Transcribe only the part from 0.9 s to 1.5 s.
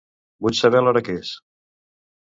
que és.